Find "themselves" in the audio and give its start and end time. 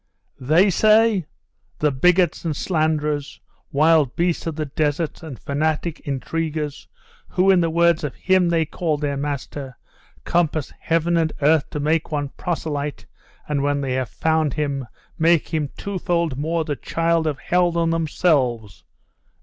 17.91-18.83